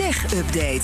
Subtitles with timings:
[0.00, 0.82] Tech Update.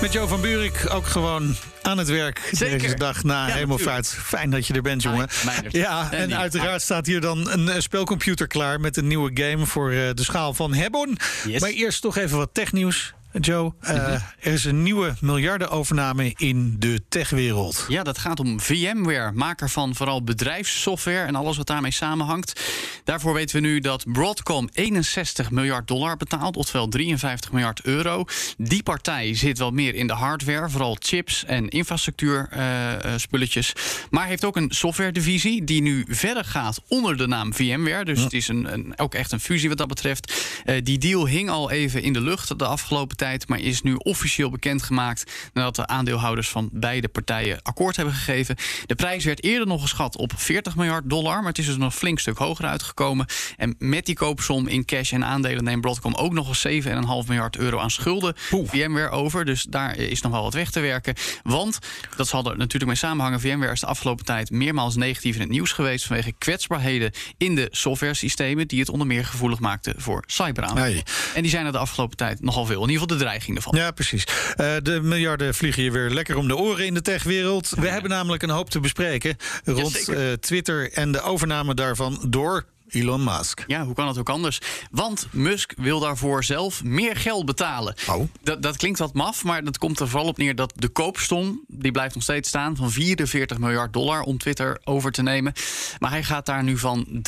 [0.00, 2.78] Met Jo van Buurik ook gewoon aan het werk Zeker.
[2.78, 4.08] deze dag na Ja, hemelvaart.
[4.08, 5.28] Fijn dat je er bent, jongen.
[5.68, 9.90] Ja, En uiteraard staat hier dan een eh, spelcomputer klaar met een nieuwe game voor
[9.90, 11.18] eh, de schaal van Hebon.
[11.46, 11.60] Yes.
[11.60, 13.14] Maar eerst toch even wat technieuws.
[13.40, 17.84] Joe, Eh, er is een nieuwe miljardenovername in de techwereld.
[17.88, 22.60] Ja, dat gaat om VMware, maker van vooral bedrijfssoftware en alles wat daarmee samenhangt.
[23.04, 28.24] Daarvoor weten we nu dat Broadcom 61 miljard dollar betaalt, oftewel 53 miljard euro.
[28.56, 33.72] Die partij zit wel meer in de hardware, vooral chips en infrastructuurspulletjes.
[34.10, 38.04] maar heeft ook een softwaredivisie die nu verder gaat onder de naam VMware.
[38.04, 40.34] Dus het is een, een, ook echt een fusie wat dat betreft.
[40.64, 43.94] Eh, die deal hing al even in de lucht de afgelopen tijd, maar is nu
[43.94, 48.56] officieel bekendgemaakt nadat de aandeelhouders van beide partijen akkoord hebben gegeven.
[48.86, 51.92] De prijs werd eerder nog geschat op 40 miljard dollar, maar het is dus nog
[51.92, 53.26] een flink stuk hoger uitgekomen.
[53.56, 56.90] En met die koopsom in cash en aandelen neemt Broadcom ook nog eens 7,5
[57.26, 59.44] miljard euro aan schulden VMware over.
[59.44, 61.14] Dus daar is nog wel wat weg te werken.
[61.42, 61.78] Want,
[62.16, 65.50] dat zal er natuurlijk mee samenhangen, VMware is de afgelopen tijd meermaals negatief in het
[65.50, 70.92] nieuws geweest vanwege kwetsbaarheden in de softwaresystemen die het onder meer gevoelig maakten voor cyberaanvallen.
[70.92, 71.02] Nee.
[71.34, 72.82] En die zijn er de afgelopen tijd nogal veel.
[72.82, 73.74] In ieder geval de dreiging ervan.
[73.76, 74.24] Ja, precies.
[74.56, 77.68] Eh, de miljarden vliegen je weer lekker om de oren in de techwereld.
[77.68, 82.64] We hebben namelijk een hoop te bespreken rond eh, Twitter en de overname daarvan door
[82.88, 83.64] Elon Musk.
[83.66, 84.60] Ja, hoe kan het ook anders?
[84.90, 87.94] Want Musk wil daarvoor zelf meer geld betalen.
[88.08, 88.28] Oh.
[88.42, 91.64] Dat, dat klinkt wat maf, maar dat komt er vooral op neer dat de koopstom...
[91.66, 95.52] die blijft nog steeds staan van 44 miljard dollar om Twitter over te nemen.
[95.98, 97.22] Maar hij gaat daar nu van 33,5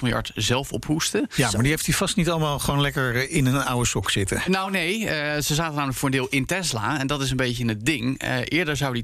[0.00, 1.28] miljard zelf op hoesten.
[1.36, 4.42] Ja, maar die heeft hij vast niet allemaal gewoon lekker in een oude sok zitten.
[4.46, 6.98] Nou nee, eh, ze zaten namelijk voor een deel in Tesla.
[6.98, 8.18] En dat is een beetje het ding.
[8.18, 9.02] Eh, eerder zou hij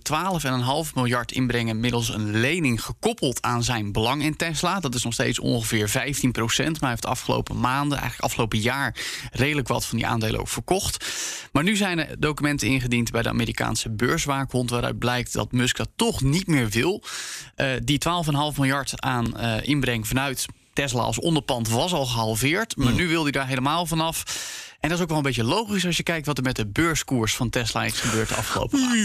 [0.89, 1.81] 12,5 miljard inbrengen...
[1.81, 4.81] middels een lening gekoppeld aan zijn belang in Tesla.
[4.81, 6.73] Dat is nog steeds ongeveer 15 procent.
[6.73, 8.97] Maar hij heeft de afgelopen maanden, eigenlijk afgelopen jaar...
[9.33, 11.07] redelijk wat van die aandelen ook verkocht.
[11.53, 14.71] Maar nu zijn er documenten ingediend bij de Amerikaanse beurswaakhond...
[14.71, 17.03] waaruit blijkt dat Musk dat toch niet meer wil.
[17.55, 18.01] Eh, die
[18.53, 20.47] 12,5 miljard aan eh, inbreng vanuit...
[20.73, 24.23] Tesla als onderpand was al gehalveerd, maar nu wil hij daar helemaal vanaf.
[24.81, 26.67] En dat is ook wel een beetje logisch als je kijkt wat er met de
[26.67, 29.01] beurskoers van Tesla is gebeurd de afgelopen maanden.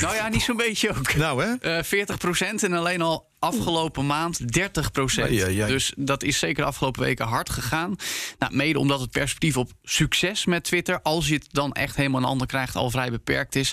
[0.00, 1.14] Nou ja, niet zo'n beetje ook.
[1.14, 1.78] Nou hè?
[1.78, 5.72] Eh 40% en alleen al afgelopen maand 30 Ai, ai, ai.
[5.72, 7.96] Dus dat is zeker de afgelopen weken hard gegaan.
[8.38, 12.20] Nou, mede omdat het perspectief op succes met Twitter, als je het dan echt helemaal
[12.20, 13.72] een ander krijgt, al vrij beperkt is.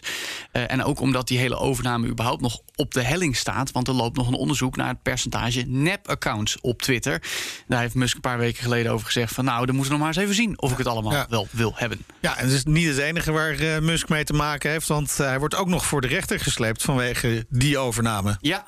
[0.51, 3.71] Eh, en ook omdat die hele overname überhaupt nog op de helling staat.
[3.71, 7.21] Want er loopt nog een onderzoek naar het percentage nep-accounts op Twitter.
[7.67, 10.07] Daar heeft Musk een paar weken geleden over gezegd van nou, dan moeten we nog
[10.07, 12.05] maar eens even zien of ik het allemaal wel wil hebben.
[12.19, 14.87] Ja, en het is niet het enige waar eh, Musk mee te maken heeft.
[14.87, 18.37] Want hij wordt ook nog voor de rechter gesleept vanwege die overname.
[18.41, 18.65] Ja,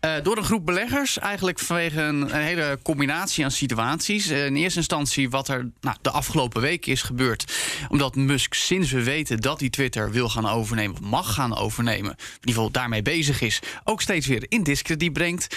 [0.00, 1.18] eh, een groep beleggers.
[1.18, 4.28] Eigenlijk vanwege een, een hele combinatie aan situaties.
[4.28, 7.56] Eh, in eerste instantie wat er nou, de afgelopen week is gebeurd.
[7.88, 10.96] Omdat Musk sinds we weten dat hij Twitter wil gaan overnemen...
[10.96, 13.60] of mag gaan overnemen, in ieder geval daarmee bezig is...
[13.84, 15.56] ook steeds weer in discrediet brengt.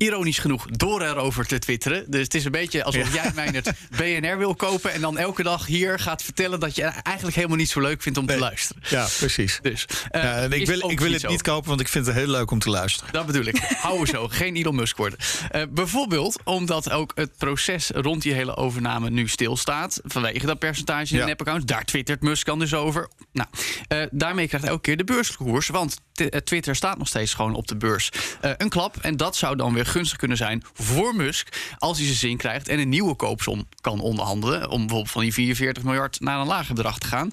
[0.00, 2.04] Ironisch genoeg door erover te twitteren.
[2.10, 4.92] Dus het is een beetje alsof jij Meijnerd BNR wil kopen...
[4.92, 8.18] en dan elke dag hier gaat vertellen dat je eigenlijk helemaal niet zo leuk vindt
[8.18, 8.82] om te luisteren.
[8.88, 9.58] Ja, precies.
[9.62, 12.14] Dus, eh, Ja, en ik wil, ik wil het niet kopen, want ik vind het
[12.14, 13.12] heel leuk om te luisteren.
[13.12, 13.56] Dat bedoel ik.
[13.56, 14.28] Hou we zo.
[14.38, 15.18] Geen Elon Musk worden.
[15.50, 20.00] Eh, bijvoorbeeld omdat ook het proces rond die hele overname nu stilstaat.
[20.04, 21.22] Vanwege dat percentage in Ja.
[21.24, 21.64] de nepaccounts.
[21.66, 23.08] Daar twittert Musk dan dus over.
[23.32, 23.48] Nou,
[23.88, 25.68] eh, daarmee krijgt elke keer de beurskoers.
[25.68, 28.10] Want eh, Twitter staat nog steeds gewoon op de beurs.
[28.40, 28.96] Eh, een klap.
[28.96, 31.74] En dat zou dan weer gunstig kunnen zijn voor Musk.
[31.78, 34.70] Als hij zijn zin krijgt en een nieuwe koopsom kan onderhandelen.
[34.70, 37.30] Om bijvoorbeeld van die 44 miljard naar een lager bedrag te gaan.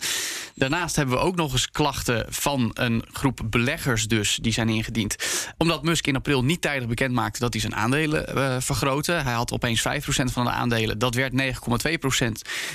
[0.56, 4.38] Daarnaast hebben we ook nog eens klachten van een groep beleggers dus.
[4.42, 5.16] Die zijn ingediend.
[5.58, 9.12] Omdat Musk in april niet tijdig bekend maakte dat hij zijn aandelen eh vergrootte.
[9.12, 9.84] Hij had opeens 5%
[10.32, 11.00] van de aandelen.
[11.00, 12.28] Dat werd 9,2%.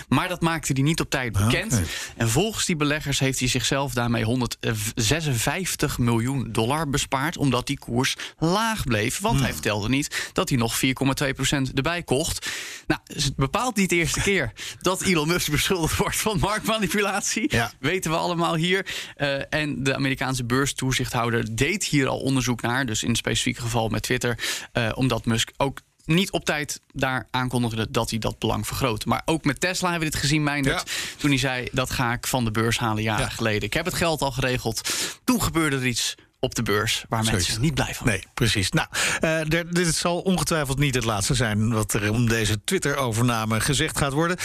[0.09, 1.73] Maar dat maakte hij niet op tijd bekend.
[1.73, 1.83] oké.
[2.17, 7.37] En volgens die beleggers heeft hij zichzelf daarmee 156 miljoen dollar bespaard.
[7.37, 9.21] Omdat die koers laag bleef.
[9.21, 12.51] Want hij vertelde niet dat hij nog 4,2% erbij kocht.
[12.87, 17.55] Nou, is het bepaalt niet de eerste keer dat Elon Musk beschuldigd wordt van marktmanipulatie.
[17.55, 17.68] Ja.
[17.81, 18.87] Weten we allemaal hier.
[19.17, 22.87] Eh, en de Amerikaanse beurstoezichthouder deed hier al onderzoek naar.
[22.87, 24.39] Dus in het specifieke geval met Twitter.
[24.73, 29.05] eh, omdat Musk ook niet op tijd daar aankondigde dat hij dat belang vergroot.
[29.07, 30.83] Maar ook met Tesla hebben we dit gezien, Meindert.
[30.89, 30.95] Ja.
[31.17, 33.31] Toen hij zei, dat ga ik van de beurs halen jaren Ja.
[33.31, 33.63] geleden.
[33.63, 34.89] Ik heb het geld al geregeld.
[35.25, 37.47] Toen gebeurde er iets op de beurs waar Zoiets.
[37.47, 38.71] mensen niet blij van Nee, precies.
[38.71, 38.89] Nou,
[39.21, 44.13] eh, dit zal ongetwijfeld niet het laatste zijn wat er om deze Twitter-overname gezegd gaat
[44.13, 44.37] worden.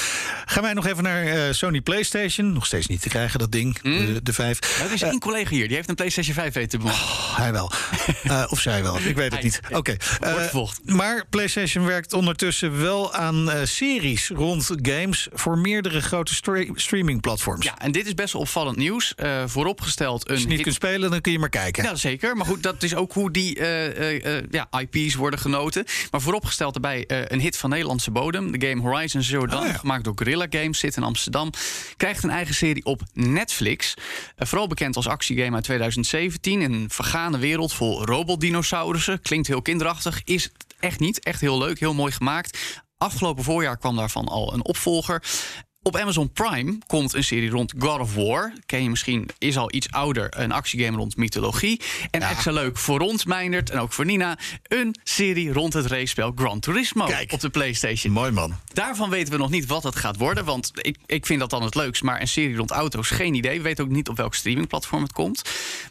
[0.45, 2.53] Gaan wij nog even naar eh, Sony PlayStation.
[2.53, 4.81] Nog steeds niet te krijgen, dat ding, de, de vijf.
[4.81, 6.85] Er is één collega hier, die heeft een PlayStation 5 weten te.
[6.85, 7.71] Oh, hij wel.
[8.23, 9.59] Eh, of zij wel, ik weet het niet.
[9.71, 9.95] Oké.
[10.21, 16.69] eh, maar PlayStation werkt ondertussen wel aan eh, series rond games voor meerdere grote stre-
[16.75, 17.65] streamingplatforms.
[17.65, 19.15] Ja, en dit is best wel opvallend nieuws.
[19.15, 21.82] Eh, vooropgesteld een Als je niet kunt spelen, dan kun je maar kijken.
[21.83, 22.37] Ja, zeker.
[22.37, 25.85] Maar goed, dat is ook hoe die eh, eh, eh, ja, IP's worden genoten.
[26.11, 28.51] Maar vooropgesteld daarbij een hit van Nederlandse bodem.
[28.59, 29.77] De game Horizon Zero Dawn, Oh ja.
[29.77, 31.49] gemaakt door Guerrilla Games, zit in Amsterdam.
[31.97, 33.93] Krijgt een eigen serie op Netflix.
[34.37, 36.61] Vooral bekend als actiegame uit 2017.
[36.61, 39.21] Een vergane wereld vol robotdinosaurussen.
[39.21, 41.19] Klinkt heel kinderachtig, is het echt niet.
[41.19, 42.57] Echt heel leuk, heel mooi gemaakt.
[42.97, 45.23] Afgelopen voorjaar kwam daarvan al een opvolger.
[45.85, 48.53] Op Amazon Prime komt een serie rond God of War.
[48.65, 50.27] Ken je misschien, is al iets ouder.
[50.37, 51.81] Een actiegame rond mythologie.
[52.11, 54.37] En extra leuk voor ons, Meindert, en ook voor Nina...
[54.63, 57.31] een serie rond het racespel Gran Turismo Kijk.
[57.31, 58.13] op de PlayStation.
[58.13, 58.55] Mooi man.
[58.73, 60.45] Daarvan weten we nog niet wat het gaat worden.
[60.45, 62.03] Want ik, ik vind dat dan het leukst.
[62.03, 63.57] Maar een serie rond auto's, geen idee.
[63.57, 65.41] We weten ook niet op welk streamingplatform het komt.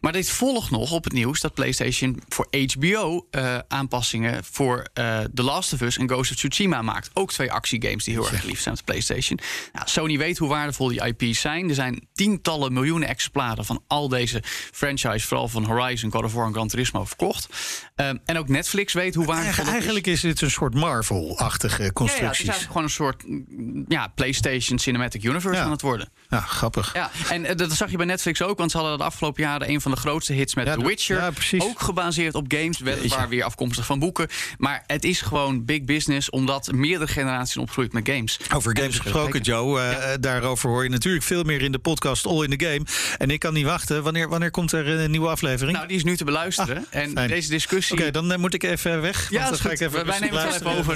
[0.00, 5.18] Maar dit volgt nog op het nieuws dat PlayStation voor HBO eh, aanpassingen voor eh
[5.34, 7.10] The Last of Us en Ghost of Tsushima maakt.
[7.12, 9.38] Ook twee actiegames die heel erg geliefd zijn op de PlayStation.
[9.72, 11.68] Nou, Sony weet hoe waardevol die IP's zijn.
[11.68, 14.42] Er zijn tientallen miljoenen exemplaren van al deze
[14.72, 17.48] franchise, vooral van Horizon, God of War en Gran Turismo, verkocht.
[17.94, 19.72] Ehm, en ook Netflix weet hoe waardevol Eigen-.
[19.72, 25.22] Eigenlijk is dit een soort Marvel-achtige Ja, ja, gewoon een soort mm, ja, PlayStation Cinematic
[25.24, 25.64] Universe Ja.
[25.64, 26.08] aan het worden.
[26.28, 26.94] Ja, grappig.
[26.94, 29.70] Ja, en eh, dat zag je bij Netflix ook, want ze hadden de afgelopen jaren
[29.70, 31.16] een van de grootste hits met Ja, The Witcher.
[31.16, 31.62] ja, precies.
[31.62, 34.28] Ook gebaseerd op games, weliswaar weer afkomstig van boeken.
[34.58, 38.38] Maar het is gewoon big business, omdat meerdere generaties opgroeit met games.
[38.54, 39.40] Over games dus gesproken.
[39.40, 39.80] Joe.
[39.80, 42.80] eh, Daarover hoor je natuurlijk veel meer in de podcast All in the Game.
[43.18, 44.02] En ik kan niet wachten.
[44.02, 45.76] Wanneer, wanneer komt er een nieuwe aflevering?
[45.76, 46.76] Nou, die is nu te beluisteren.
[46.76, 47.28] Ah, en fijn.
[47.28, 47.98] deze discussie...
[48.00, 49.30] Oké, dan eh, moet ik even weg.
[49.30, 50.94] Ja, want dan ga ik even Wij nemen het even over.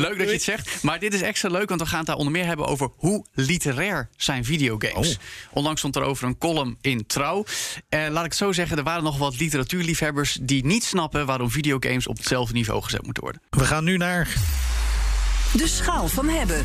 [0.00, 0.82] Leuk dat je het zegt.
[0.82, 3.24] Maar dit is extra leuk, want we gaan het daar onder meer hebben over hoe
[3.34, 5.08] literair zijn videogames.
[5.08, 5.22] Oh.
[5.52, 7.44] Onlangs stond er over een column in Trouw.
[7.88, 11.50] Eh, laat ik het zo zeggen, er waren nog wat literatuurliefhebbers die niet snappen waarom
[11.50, 13.42] videogames op hetzelfde niveau gezet moeten worden.
[13.50, 14.34] We gaan nu naar.
[15.52, 16.64] De schaal van hebben.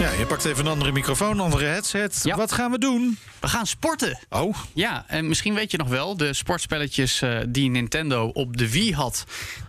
[0.00, 2.20] Ja, je pakt even een andere microfoon, een andere headset.
[2.22, 2.36] Ja.
[2.36, 3.18] Wat gaan we doen?
[3.40, 4.18] We gaan sporten.
[4.28, 8.70] Oh, Ja, en misschien weet je nog wel, de sportspelletjes eh, die Nintendo op de
[8.70, 9.24] Wii had.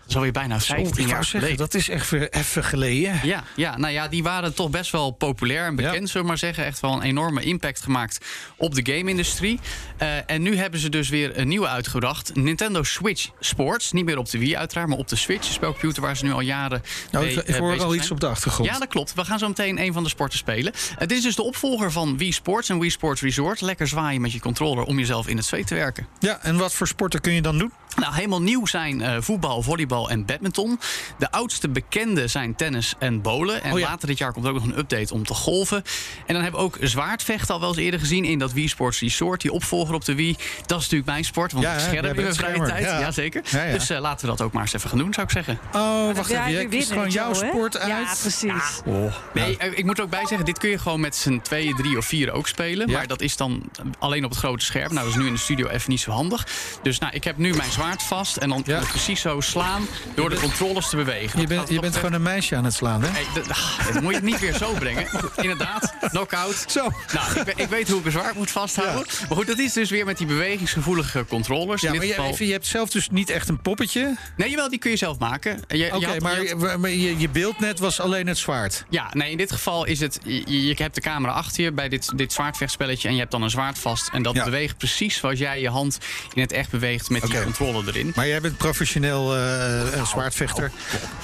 [0.09, 1.57] Is alweer bijna zo, 15 ik wou jaar zeggen, geleden.
[1.57, 3.19] dat is echt weer even geleden.
[3.23, 6.05] Ja, ja, nou ja, die waren toch best wel populair en bekend, Ja.
[6.05, 6.65] zullen we maar zeggen.
[6.65, 8.25] Echt wel een enorme impact gemaakt
[8.57, 9.59] op de game-industrie.
[9.97, 12.35] Eh, en nu hebben ze dus weer een nieuwe uitgebracht.
[12.35, 13.91] Nintendo Switch Sports.
[13.91, 15.47] Niet meer op de Wii uiteraard, maar op de Switch.
[15.47, 18.11] Een spelcomputer waar ze nu al jaren Nou, mee, ik, ik eh, hoor al iets
[18.11, 18.69] op de achtergrond.
[18.69, 19.13] Ja, dat klopt.
[19.13, 20.73] We gaan zo meteen een van de sporten spelen.
[20.73, 23.61] Eh, dit is dus de opvolger van Wii Sports en Wii Sports Resort.
[23.61, 26.07] Lekker zwaaien met je controller om jezelf in het zweet te werken.
[26.19, 27.71] Ja, en wat voor sporten kun je dan doen?
[27.95, 30.79] Nou, helemaal nieuw zijn eh, voetbal, volleybal en badminton.
[31.17, 33.63] De oudste bekende zijn tennis en bowlen.
[33.63, 33.87] En Oh ja.
[33.89, 35.83] later dit jaar komt ook nog een update om te golven.
[36.25, 38.99] En dan hebben we ook zwaardvechten al wel eens eerder gezien in dat Wii Sports
[38.99, 39.41] Resort.
[39.41, 40.33] Die opvolger op de Wii.
[40.65, 42.83] Dat is natuurlijk mijn sport, want Ja, ik scherm jij in mijn vrije schermer, tijd.
[42.83, 42.99] ja.
[42.99, 43.41] Jazeker.
[43.49, 43.73] Ja, ja.
[43.73, 45.59] Dus eh, laten we dat ook maar eens even gaan doen, zou ik zeggen.
[45.73, 46.69] Oh, wacht even.
[46.69, 47.89] Kiest gewoon jouw sport uit.
[47.89, 48.81] Ja, precies.
[48.85, 51.39] Oh, Nee, eh, ik moet er ook bij zeggen, dit kun je gewoon met z'n
[51.43, 52.87] tweeën, drie of vier ook spelen.
[52.87, 52.93] Ja.
[52.97, 53.63] Maar dat is dan
[53.99, 54.93] alleen op het grote scherm.
[54.93, 56.47] Nou, dat is nu in de studio even niet zo handig.
[56.83, 60.29] Dus nou, ik heb nu mijn zwaard vast en dan ik precies zo slaan door
[60.29, 61.41] de controllers te bewegen.
[61.41, 63.09] Je, bent, je bent gewoon een meisje aan het slaan, hè?
[63.09, 65.07] Hey, dat, ah, dat moet je het niet weer zo brengen.
[65.13, 66.65] Maar inderdaad, knockout.
[66.67, 66.87] Zo.
[67.13, 69.05] Nou, ik, ik weet hoe ik een zwaard moet vasthouden.
[69.27, 71.81] Maar goed, dat is dus weer met die bewegingsgevoelige controllers.
[71.81, 74.15] Ja, In maar dit je, geval- je hebt zelf dus niet echt een poppetje.
[74.37, 75.59] Nee, jawel, die kun je zelf maken.
[75.63, 78.85] Oké, had- je maar, maar je, je beeldnet was alleen het zwaard.
[78.89, 80.19] Ja, nee, in dit geval is het.
[80.23, 83.07] Je, je hebt de camera achter je bij dit, dit zwaardvechtspelletje.
[83.07, 84.09] En je hebt dan een zwaard vast.
[84.11, 84.43] En dat Ja.
[84.43, 85.97] beweegt precies zoals jij je hand
[86.33, 88.11] in het echt beweegt met die controle erin.
[88.15, 90.71] Maar jij bent professioneel eh, een zwaardvechter.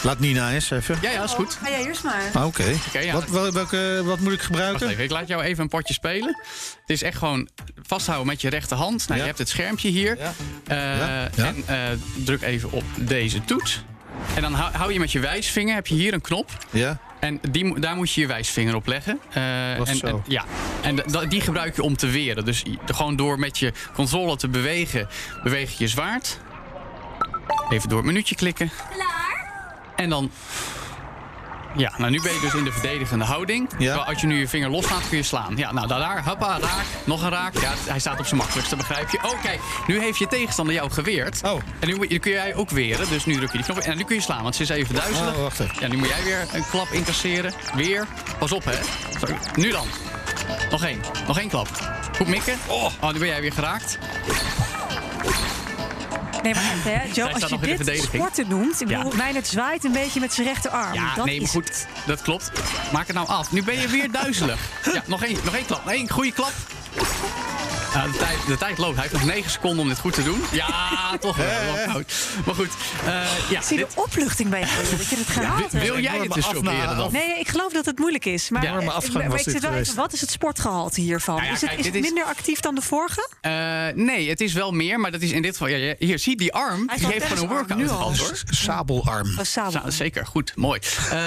[0.02, 0.98] Laat Nina eens even.
[1.02, 1.54] Ja, ja, is goed.
[1.64, 2.22] Ga jij eerst maar.
[2.34, 2.64] Ah, Oké.
[2.94, 3.14] Ja.
[3.14, 4.88] wat, wel- welke, wat moet ik Wacht gebruiken?
[4.90, 6.36] even, ik laat jou even een potje spelen.
[6.82, 7.50] Het is echt gewoon
[7.84, 8.98] vasthouden met je rechterhand.
[9.08, 9.16] Nou, Ja.
[9.18, 10.18] Je hebt het schermpje hier.
[10.18, 10.34] Ja.
[10.68, 11.46] Eh, Ja, ja.
[11.46, 11.78] En eh,
[12.26, 13.84] druk even op deze toets.
[14.36, 16.52] En dan hou, hou je met je wijsvinger, heb je hier een knop.
[16.70, 16.98] Ja?
[17.20, 19.20] En die, daar moet je je wijsvinger op leggen.
[19.34, 19.44] Eh,
[19.78, 20.08] Dat en, zo.
[20.08, 20.46] en- ja,
[20.82, 22.46] en die gebruik je om te weren.
[22.46, 25.08] Dus gewoon door met je controle te bewegen,
[25.44, 26.38] beweeg je je zwaard.
[27.70, 28.72] Even door het minuutje klikken.
[29.96, 30.32] En dan...
[31.78, 33.70] Ja, nou nu ben je dus in de verdedigende houding.
[33.70, 35.58] Terwijl als je nu je vinger loslaat, kun je slaan.
[35.58, 37.54] Ja, nou daar, daar, hoppa, raak, nog een raak.
[37.54, 39.20] Ja, hij staat op zijn makkelijkste, begrijp je.
[39.24, 41.42] Oh, kijk, nu heeft je tegenstander jou geweerd.
[41.44, 41.62] Oh.
[41.80, 43.92] En nu kun jij ook weren, dus nu druk je die knop in.
[43.92, 45.36] En nu kun je slaan, want ze is even duizelig.
[45.36, 45.76] Oh, wacht even.
[45.80, 47.54] Ja, nu moet jij weer een klap incasseren.
[47.76, 48.08] Weer.
[48.40, 48.80] Pas op, hè.
[49.20, 49.88] Zo, nu dan.
[50.72, 51.00] Nog één.
[51.28, 51.68] Nog één klap.
[52.16, 52.58] Goed mikken.
[52.68, 54.00] Oh, nu ben jij weer geraakt.
[56.46, 58.82] Nee, maar echt, hè, Joe, als je dit sporten noemt...
[58.82, 59.06] Ik Ja.
[59.16, 60.94] Meijnerd zwaait een beetje met zijn rechterarm.
[60.94, 61.88] Ja, dat nee, maar goed, het.
[62.06, 62.52] dat klopt.
[62.92, 63.52] Maak het nou af.
[63.52, 64.60] Nu ben je weer duizelig.
[64.94, 65.86] Ja, nog één, nog één klap.
[65.86, 66.52] Nee, goede klap.
[67.96, 68.94] Ja, de, tijd, de tijd loopt.
[68.98, 70.42] Hij heeft nog 9 seconden om dit goed te doen.
[70.52, 70.68] Ja,
[71.20, 72.02] toch wel.
[72.46, 72.70] Maar goed,
[73.06, 73.14] eh,
[73.50, 73.58] ja.
[73.60, 75.94] Ik zie dit- de opluchting bij je, dat je het gehaald wil, hebt.
[75.94, 77.12] wil jij het dus afna- proberen dan?
[77.12, 78.50] Nee, ik geloof dat het moeilijk is.
[78.50, 78.80] Maar, Ja.
[78.80, 81.36] Eh, afgang maar was ik zit wel even, wat is het sportgehalte hiervan?
[81.36, 83.30] Nou ja, is het, kijk, is het dit is- minder actief dan de vorige?
[83.42, 83.52] Eh,
[83.96, 85.68] nee, het is wel meer, maar dat is in dit geval...
[85.68, 86.84] Ja, ja, hier, zie die arm.
[86.88, 88.18] Hij Die heeft gewoon een workout nu al.
[88.18, 88.42] hoor.
[88.50, 89.28] Sabelarm.
[89.38, 89.82] Oh, sabel.
[89.84, 90.80] Ja, zeker, goed, mooi.
[91.12, 91.18] Eh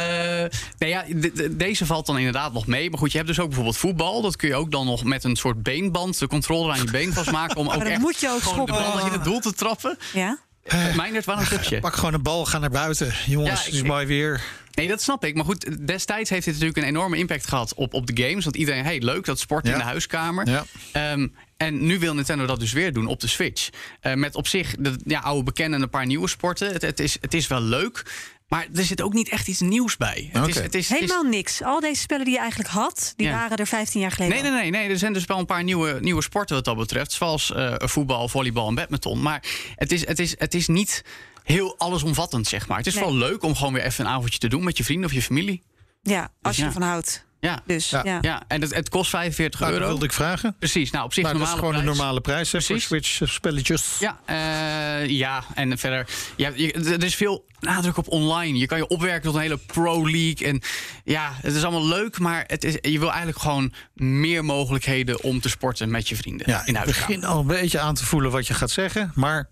[0.78, 2.90] nee, ja, de- de- deze valt dan inderdaad nog mee.
[2.90, 4.22] Maar goed, je hebt dus ook bijvoorbeeld voetbal.
[4.22, 6.18] Dat kun je ook dan nog met een soort beenband...
[6.18, 7.56] de controle aan je been vastmaken...
[7.56, 9.06] om ook dan echt moet je ook gewoon de bal schoppen.
[9.06, 9.98] in het doel te trappen.
[10.12, 10.38] Ja?
[10.74, 11.80] Uh, Meindert, waarom zucht je?
[11.80, 13.12] Pak gewoon een bal, ga naar buiten.
[13.26, 14.42] Jongens, Ja, het ik- is mooi weer.
[14.74, 15.34] Nee, dat snap ik.
[15.34, 18.44] Maar goed, destijds heeft dit natuurlijk een enorme impact gehad op, op de games.
[18.44, 19.72] Want iedereen, hey, leuk, dat sport Ja.
[19.72, 20.48] in de huiskamer.
[20.48, 20.64] Ja.
[20.92, 23.68] Ehm, en nu wil Nintendo dat dus weer doen op de Switch.
[24.00, 26.72] Eh, met op zich de ja, oude bekende en een paar nieuwe sporten.
[26.72, 28.02] Het, het, is, het is wel leuk,
[28.48, 30.28] maar er zit ook niet echt iets nieuws bij.
[30.32, 31.62] Het is, het is, Helemaal niks.
[31.62, 33.32] Al deze spellen die je eigenlijk had, die Ja.
[33.32, 34.42] waren er 15 jaar geleden.
[34.42, 34.88] Nee, nee, nee, nee.
[34.90, 37.12] Er zijn dus wel een paar nieuwe, nieuwe sporten wat dat betreft.
[37.12, 39.22] Zoals eh, voetbal, volleybal en badminton.
[39.22, 39.42] Maar
[39.74, 41.04] het is, het is, het is niet
[41.42, 42.76] heel allesomvattend, zeg maar.
[42.78, 43.04] Het is Nee.
[43.04, 45.22] wel leuk om gewoon weer even een avondje te doen met je vrienden of je
[45.22, 45.62] familie.
[46.02, 46.68] Ja, als je ja.
[46.68, 47.26] ervan houdt.
[47.40, 48.00] Ja, Dus, Ja.
[48.04, 48.18] ja.
[48.20, 48.42] ja.
[48.48, 49.92] en het, het kost 45 Nou, dat euro.
[49.92, 50.56] wilde ik vragen.
[50.58, 52.80] Precies, nou op zich Maar dat is normale gewoon een normale prijs hè, voor.
[52.80, 53.96] Switch-spelletjes.
[53.98, 56.06] Ja, eh, ja, en verder.
[56.36, 58.58] Ja, je- er is veel nadruk op online.
[58.58, 60.46] Je kan je opwerken tot een hele pro-league.
[60.46, 60.60] En
[61.04, 65.40] ja, het is allemaal leuk, maar het is, je wil eigenlijk gewoon meer mogelijkheden om
[65.40, 66.50] te sporten met je vrienden.
[66.50, 69.12] Ja, in ik begin al een beetje aan te voelen wat je gaat zeggen.
[69.14, 69.50] Maar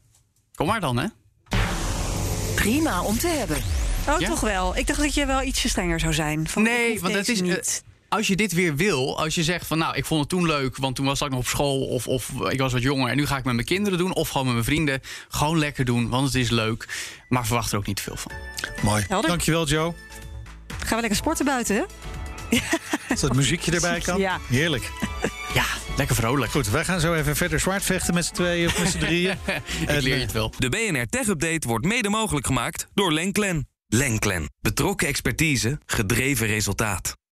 [0.54, 1.06] Kom maar dan, hè?
[2.54, 3.56] Prima om te hebben.
[4.08, 4.28] Oh, Ja?
[4.28, 4.76] toch wel.
[4.76, 6.48] Ik dacht dat je wel ietsje strenger zou zijn.
[6.48, 7.48] Van, Nee, want het deze is.
[7.50, 7.84] eh, niet.
[8.08, 10.76] als je dit weer wil, als je zegt van nou, ik vond het toen leuk,
[10.76, 13.26] want toen was ik nog op school of, of ik was wat jonger en nu
[13.26, 16.26] ga ik met mijn kinderen doen of gewoon met mijn vrienden, gewoon lekker doen, want
[16.26, 16.88] het is leuk,
[17.28, 18.32] maar verwacht er ook niet te veel van.
[18.82, 19.04] mooi.
[19.08, 19.30] Helder.
[19.30, 19.94] Dankjewel, Joe.
[20.78, 21.82] Gaan we lekker sporten buiten, hè?
[23.08, 24.18] Dat het muziekje erbij kan.
[24.18, 24.38] Ja.
[24.48, 24.90] Heerlijk.
[25.54, 25.64] Ja,
[25.96, 26.50] lekker vrolijk.
[26.50, 29.30] Goed, wij gaan zo even verder zwart vechten met z'n tweeën of met z'n drieën.
[29.80, 30.52] ik leer je het wel.
[30.58, 33.68] De BNR Tech Update wordt mede mogelijk gemaakt door Lenklen.
[33.88, 34.50] Lenklen.
[34.60, 37.16] Betrokken expertise, gedreven resultaat.